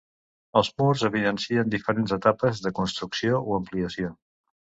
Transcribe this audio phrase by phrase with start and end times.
[0.61, 4.11] Els murs evidencien diferents etapes de construcció o ampliació.